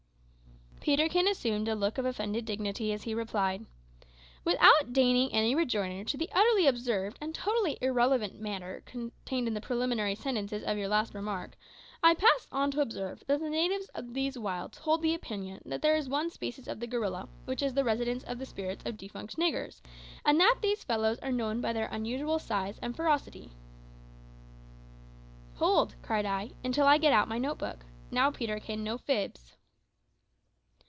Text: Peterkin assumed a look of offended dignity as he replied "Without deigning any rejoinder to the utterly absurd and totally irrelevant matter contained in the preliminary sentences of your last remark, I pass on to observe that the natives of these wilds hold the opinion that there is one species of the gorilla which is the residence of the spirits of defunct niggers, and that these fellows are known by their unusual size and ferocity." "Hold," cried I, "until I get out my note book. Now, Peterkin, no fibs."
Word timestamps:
Peterkin 0.83 1.27
assumed 1.27 1.67
a 1.67 1.75
look 1.75 1.99
of 1.99 2.05
offended 2.05 2.43
dignity 2.43 2.91
as 2.91 3.03
he 3.03 3.13
replied 3.13 3.67
"Without 4.43 4.91
deigning 4.91 5.31
any 5.31 5.53
rejoinder 5.53 6.03
to 6.05 6.17
the 6.17 6.27
utterly 6.33 6.65
absurd 6.65 7.15
and 7.21 7.35
totally 7.35 7.77
irrelevant 7.81 8.39
matter 8.41 8.81
contained 8.87 9.47
in 9.47 9.53
the 9.53 9.61
preliminary 9.61 10.15
sentences 10.15 10.63
of 10.63 10.79
your 10.79 10.87
last 10.87 11.13
remark, 11.13 11.55
I 12.01 12.15
pass 12.15 12.47
on 12.51 12.71
to 12.71 12.81
observe 12.81 13.23
that 13.27 13.39
the 13.41 13.49
natives 13.51 13.89
of 13.89 14.15
these 14.15 14.39
wilds 14.39 14.79
hold 14.79 15.03
the 15.03 15.13
opinion 15.13 15.61
that 15.67 15.83
there 15.83 15.95
is 15.95 16.09
one 16.09 16.31
species 16.31 16.67
of 16.67 16.79
the 16.79 16.87
gorilla 16.87 17.29
which 17.45 17.61
is 17.61 17.75
the 17.75 17.83
residence 17.83 18.23
of 18.23 18.39
the 18.39 18.45
spirits 18.47 18.83
of 18.83 18.97
defunct 18.97 19.37
niggers, 19.37 19.81
and 20.25 20.39
that 20.39 20.57
these 20.63 20.83
fellows 20.83 21.19
are 21.19 21.31
known 21.31 21.61
by 21.61 21.73
their 21.73 21.89
unusual 21.91 22.39
size 22.39 22.79
and 22.81 22.95
ferocity." 22.95 23.51
"Hold," 25.57 25.93
cried 26.01 26.25
I, 26.25 26.53
"until 26.65 26.87
I 26.87 26.97
get 26.97 27.13
out 27.13 27.27
my 27.27 27.37
note 27.37 27.59
book. 27.59 27.85
Now, 28.09 28.31
Peterkin, 28.31 28.83
no 28.83 28.97
fibs." 28.97 29.53